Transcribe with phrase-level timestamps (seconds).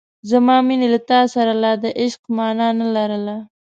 [0.29, 3.35] زما مینې له تا سره لا د عشق مانا نه لرله.